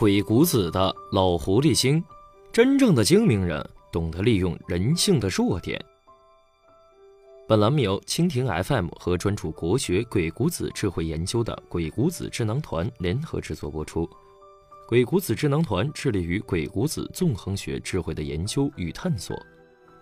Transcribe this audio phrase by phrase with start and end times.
[0.00, 2.02] 鬼谷子的老狐狸精，
[2.50, 3.62] 真正的精明人
[3.92, 5.78] 懂得利用人性的弱点。
[7.46, 14.08] 本栏目由蜻蜓 FM 和专注国学鬼谷子智慧研究的鬼谷子智囊团联合制作播出。
[14.88, 19.38] 鬼谷子智囊团致力于鬼谷子纵横学智慧的研究与探索。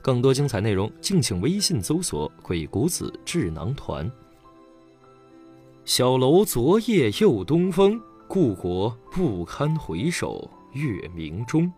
[0.01, 4.09] 更多精彩内容，敬请微信搜索“鬼谷子智囊团”。
[5.85, 8.01] 小楼昨夜又东风。
[8.29, 11.73] 故国不堪回首月明中，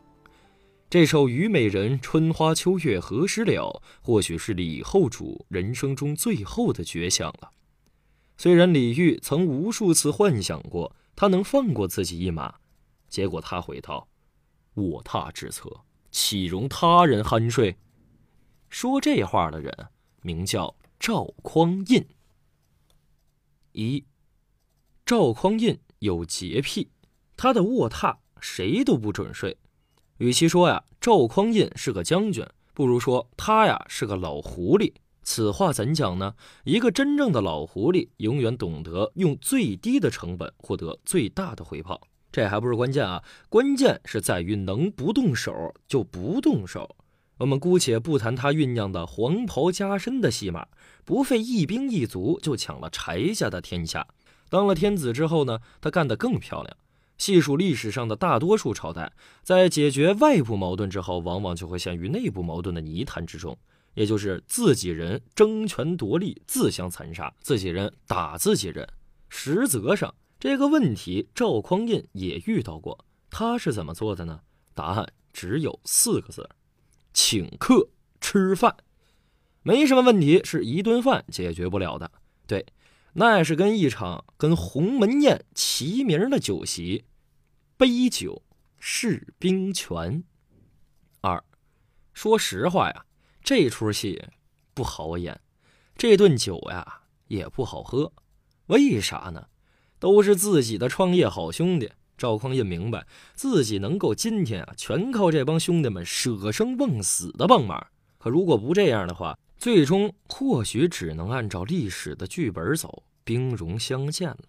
[0.91, 7.53] 这首《虞美人·春花秋月何时了》或许是李后主人生中最后的绝响了。
[8.37, 12.57] 虽然李煜曾无数次幻想过他能放过自己一马，
[13.09, 14.09] 结果他回道
[14.75, 17.77] ：“卧榻之侧，岂容他人酣睡？”
[18.69, 19.73] 说这话的人
[20.23, 22.05] 名叫赵匡胤。
[23.71, 24.05] 一，
[25.07, 25.79] 赵匡胤。
[26.01, 26.88] 有洁癖，
[27.37, 29.56] 他的卧榻谁都不准睡。
[30.18, 34.93] 与其说呀赵匡胤是个将军，不如说他呀是个老狐狸。
[35.23, 36.34] 此话怎讲呢？
[36.65, 42.01] 一个真正的老狐狸，永远懂得用最低的成本获得最大的回报。
[42.32, 46.96] 这还不是关键啊，关键是在于能不动手就不动手。
[47.38, 50.68] 我们姑且不谈他酝酿的黄袍加身的戏码，
[51.04, 54.06] 不费一兵一卒就抢了柴家的天下。
[54.51, 56.76] 当了天子之后呢，他干得更漂亮。
[57.16, 59.12] 细数历史上的大多数朝代，
[59.43, 63.59] 在解决外部矛盾之后，往往就会陷于内部矛盾的泥潭之中，
[63.93, 68.88] 也就是自己人争权夺利、自相残杀，自己人打自己人。
[69.28, 73.04] 实则上，这个问题赵匡胤也遇到过。
[73.31, 74.41] 他是怎么做的呢？
[74.75, 76.48] 答案只有四个字：
[77.12, 77.87] 请客
[78.19, 78.75] 吃饭。
[79.62, 82.10] 没什么问题是一顿饭解决不了的。
[82.47, 82.65] 对。
[83.15, 87.05] 那是跟一场跟鸿门宴齐名的酒席，
[87.77, 88.43] 杯酒
[88.79, 90.23] 释兵权。
[91.21, 91.43] 二，
[92.12, 93.05] 说实话呀，
[93.43, 94.23] 这出戏
[94.75, 95.41] 不好演，
[95.97, 98.12] 这顿酒呀也不好喝。
[98.67, 99.49] 为啥呢？
[99.99, 101.91] 都是自己的创业好兄弟。
[102.17, 107.87] 赵匡胤明白自己能够今天啊，全靠这帮兄弟们舍生忘死的帮忙。
[108.19, 114.45] 可如果不这样的话，最终或许只能按照历史的剧本走，兵戎相见了。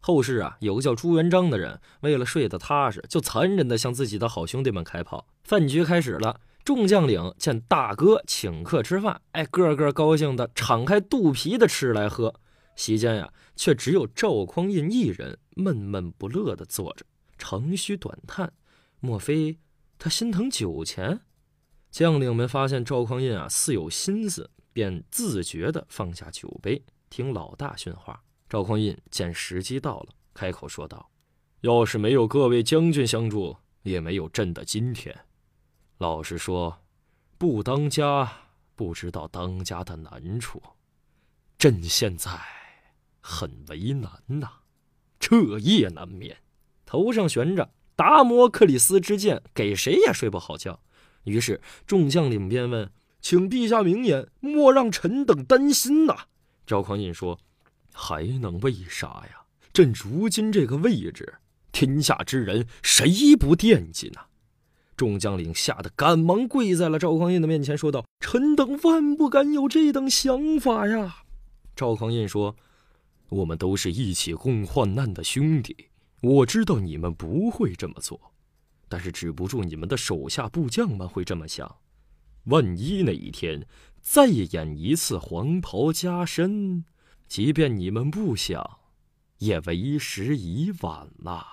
[0.00, 5.26] 后世啊，有个叫朱元璋的人，为了睡得踏实，就残忍地向自己的好兄弟们开炮。
[5.42, 12.34] 饭局开始了，众将领见大哥请客吃饭，哎，个个高兴的敞开肚皮的吃来喝。
[12.76, 17.04] 席间呀，却只有赵匡胤一人闷闷不乐地坐着，
[17.36, 18.52] 长吁短叹。
[19.00, 19.58] 莫非
[19.98, 21.20] 他心疼酒钱？
[21.90, 28.22] 将领们发现赵匡胤啊似有心思，便自觉地放下酒杯，听老大训话。
[28.48, 31.10] 赵匡胤见时机到了，开口说道
[31.62, 35.16] ：“要是没有各位将军相助，也没有朕的今天。
[35.98, 36.84] 老实说，
[37.38, 38.30] 不当家
[38.76, 40.62] 不知道当家的难处，
[41.58, 42.30] 朕现在
[43.20, 44.48] 很为难呐，
[45.18, 46.36] 彻夜难眠，
[46.84, 50.80] 头上悬着达摩克里斯之剑，给谁也睡不好觉。”
[51.24, 56.26] 于是众将领便问：“请陛下明言，莫让臣等担心呐。”
[56.66, 57.38] 赵匡胤说
[57.94, 59.44] ：“还能为啥呀？
[59.72, 61.34] 朕如今这个位置，
[61.70, 64.20] 天下之人谁不惦记呢？”
[64.96, 71.24] 众将领吓得赶忙跪在了赵匡胤的面前，说道：“臣等万不敢有这等想法呀！”
[71.76, 72.56] 赵匡胤说
[73.28, 75.88] ：“我们都是一起共患难的兄弟，
[76.22, 78.32] 我知道你们不会这么做。”
[78.88, 81.76] 但是止不住你们的手下部将们会这么想：
[82.44, 83.66] 万一那一天
[84.08, 86.84] 再演一次黄袍加身，
[87.26, 88.78] 即便你们不想，
[89.38, 91.44] 也为时已晚了。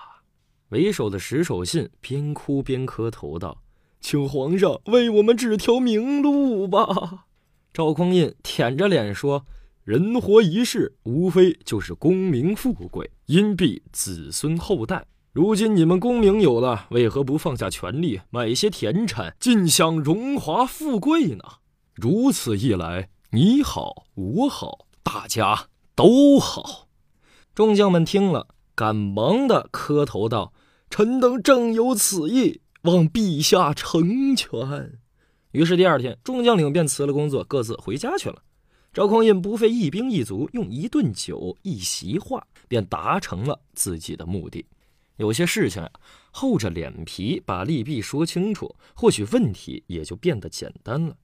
[0.68, 3.60] 为首的石守信边哭边磕头道
[4.00, 7.26] ：“请皇上为我们指条明路吧。”
[7.74, 9.44] 赵匡胤舔着脸说
[9.82, 15.04] ：“人活一世，无非就是功名富贵，荫庇子孙后代。”
[15.34, 21.42] 如今你们功名有了，为何不放下权力，买些田产，尽享荣华富贵呢？
[21.94, 26.88] 如此一来，你好，我好，大家都好。
[27.54, 30.52] 众将们听了，赶忙的磕头道
[30.90, 34.98] ：“臣等正有此意，望陛下成全。”
[35.52, 38.42] 于是第二天，众将领便辞了工作，各自回家去了。
[38.92, 44.66] 赵匡胤不费一兵一卒，用一顿酒、一席话，便达成了自己的目的。
[45.16, 45.88] 有些事情呀，
[46.32, 51.16] 厚着脸皮把利弊说清楚，或许问题也就变得简单了。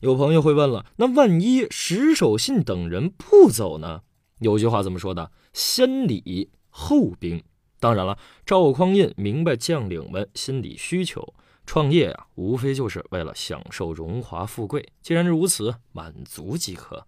[0.00, 4.02] 有朋友会问了，那万一石守信等人不走呢？
[4.40, 5.32] 有句话怎么说的？
[5.52, 7.42] 先礼后兵。
[7.80, 11.34] 当然了，赵匡胤明白将领们心理需求，
[11.64, 14.86] 创业啊，无非就是为了享受荣华富贵。
[15.00, 17.06] 既然如此，满足即可。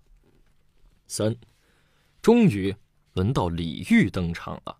[1.07, 1.37] 三，
[2.23, 2.75] 终于
[3.15, 4.79] 轮到李煜登场了。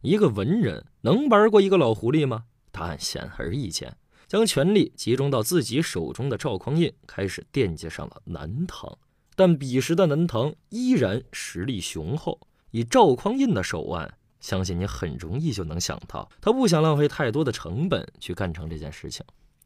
[0.00, 2.44] 一个文人能玩过一个老狐狸吗？
[2.70, 3.96] 答案显而易见。
[4.32, 8.96] 将权力集中到自己手中的赵匡胤开始惦记上了南唐，
[9.36, 12.40] 但彼时的南唐依然实力雄厚。
[12.70, 19.22] 以赵匡胤的手腕，相信你很容易就能想到，他不想浪费太多的成本去干成这件事情。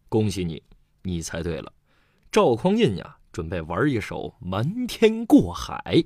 [0.09, 0.61] 恭喜你，
[1.05, 1.73] 你猜对了，
[2.33, 6.03] 赵匡胤呀，准备玩一手瞒天过海。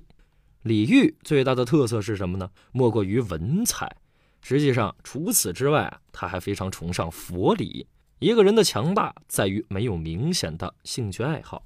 [0.65, 2.51] 李煜最大的特色是什么呢？
[2.73, 3.97] 莫过于文采。
[4.43, 7.87] 实际上，除此之外，他还非常崇尚佛理。
[8.21, 11.63] 一个人的强大在于没有明显的兴趣爱好，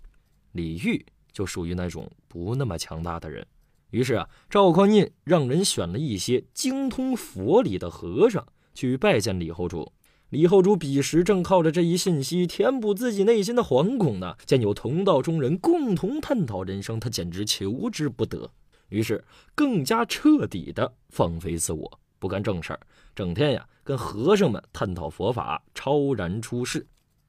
[0.53, 3.45] 李煜就属于那种不那么强大的人。
[3.91, 9.93] 于是啊，赵匡胤让人选了一些精通佛理的和尚去拜见李后主。
[10.29, 14.37] 李后主彼时正靠着这一信息填补自己内心的惶恐呢。
[14.47, 18.49] 见有同道中人共同探讨人生，他简直求之不得。
[18.91, 19.25] 于是
[19.57, 22.81] 更加彻底的放飞自我，不干正事儿，
[23.15, 23.69] 整天呀。
[23.83, 26.87] 跟和尚们探讨佛法，超然出世。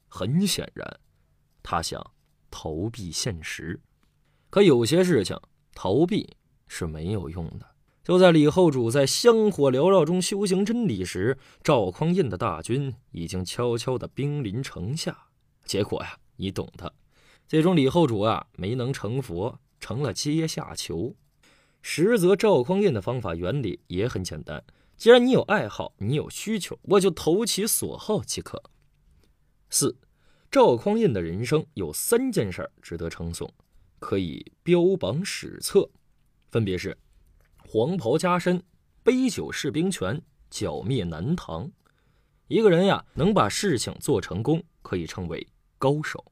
[0.08, 1.00] 很显然，
[1.62, 2.02] 他想
[2.50, 3.78] 逃避现实。
[4.48, 5.38] 可有些事情
[5.74, 6.34] 逃避
[6.66, 7.66] 是没有用的。
[8.02, 15.14] 就在李后主在香火缭绕中修行真理时，赵匡胤的大军已经悄悄地兵临城下。
[15.66, 16.90] 结果呀，你懂的。
[17.46, 21.14] 最终，李后主啊没能成佛，成了阶下囚。
[21.82, 24.64] 实则赵匡胤的方法原理也很简单。
[24.96, 28.62] 既然你有爱好，你有需求，我就投其所好即可。
[29.68, 29.98] 四，
[30.50, 33.52] 赵匡胤的人生有三件事值得称颂，
[33.98, 35.90] 可以标榜史册，
[36.50, 36.96] 分别是：
[37.68, 38.62] 黄袍加身、
[39.02, 41.70] 杯酒释兵权、剿灭南唐。
[42.48, 45.46] 一个人呀，能把事情做成功，可以称为
[45.78, 46.24] 高手；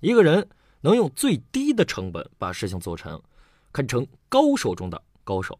[0.00, 0.48] 一个人
[0.80, 3.22] 能用最低的成本把事情做成，
[3.70, 5.56] 堪称高手中的高手。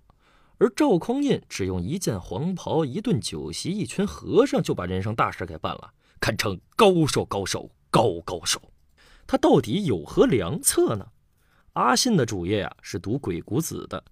[0.61, 8.61] 而赵匡胤只用一件黄袍、一顿酒席、一群和尚，就把人生大事给办了，堪称高手、高手、高高手。
[9.27, 11.07] 他到底有何良策呢？
[11.73, 14.05] 阿信的主业呀是读《鬼谷子》的，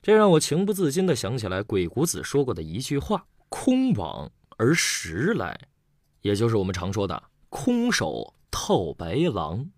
[0.00, 5.58] 这让我情不自禁地想起来鬼谷子说过的一句话：“空往而实来”，
[6.22, 7.20] 也就是我们常说的
[7.50, 9.70] “空手套白狼”。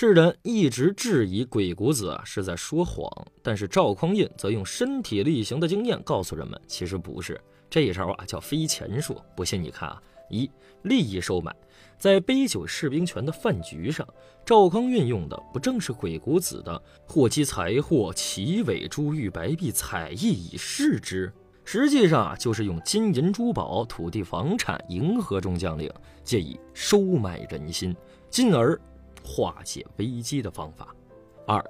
[0.00, 3.10] 世人一直质疑鬼谷子啊是在说谎，
[3.42, 7.40] 但是赵匡胤则用身体力行的经验告诉人们，其实不是。
[7.68, 10.00] 这一招啊叫飞钱术，不信你看啊。
[10.30, 10.48] 一
[10.82, 11.52] 利益收买，
[11.98, 14.06] 在杯酒释兵权的饭局上，
[14.46, 21.32] 赵匡胤用的不正是鬼谷子的“祸其财货，奇伟珠玉白璧，采邑以示之”？
[21.66, 25.92] 实际上啊，就是用金银珠宝、土地房产迎合众将领，
[26.22, 27.96] 借以收买人心，
[28.30, 28.80] 进而。
[29.28, 30.96] 化解危机的方法。
[31.46, 31.62] 二，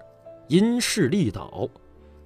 [0.47, 1.69] 因势利导，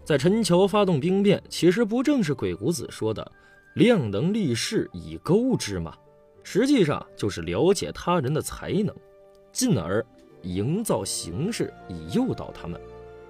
[0.04, 3.32] 在陈桥发动兵变，其实不正是鬼谷子说的
[3.74, 5.96] “量能立势以钩之”吗？
[6.42, 8.94] 实际上就是了解他人的才能，
[9.52, 10.04] 进而
[10.42, 12.78] 营造形势以诱导他们。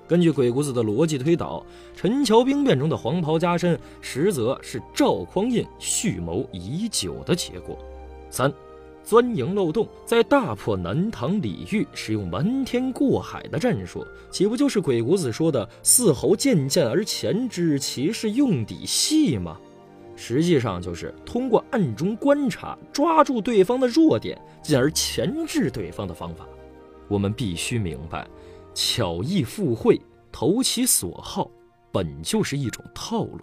[0.09, 7.79] 根据鬼谷子的逻辑推导，陈桥兵变中的黄袍加身，实则是赵匡胤蓄谋已久的结果。
[8.29, 8.53] 三。
[9.05, 19.59] 钻营漏洞，在大破南唐李煜，使用瞒天过海的战术，岂不就是鬼谷子说的“四侯见剑而前之，其是用底细”吗？
[20.15, 26.47] 实际上就是通过暗中观察，抓住对方的弱点，进而钳制对方的方法。
[27.09, 28.27] 我们必须明白，
[28.73, 31.51] 巧艺附会、投其所好，
[31.91, 33.41] 本就是一种套路。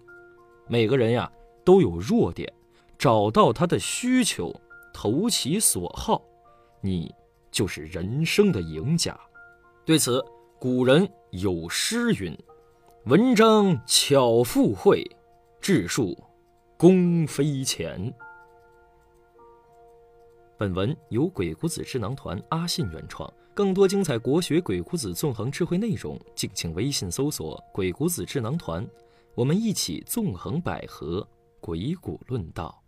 [0.68, 1.30] 每个人呀
[1.66, 2.52] 都有弱点，
[2.98, 4.56] 找到他的需求。
[5.02, 6.22] 投其所好，
[6.82, 7.10] 你
[7.50, 9.18] 就是人生的赢家。
[9.86, 10.22] 对此，
[10.60, 12.38] 古人有诗云
[13.08, 15.02] ：“文章巧附会，
[15.62, 16.22] 智术
[16.76, 18.14] 功飞前。”
[20.60, 28.86] 本文由鬼谷子智囊团阿信原创，更多精彩国学鬼谷子纵横智慧内容，敬请微信搜索“鬼谷子智囊团”，
[29.34, 31.26] 我们一起纵横捭阖，
[31.62, 32.84] 鬼谷论道。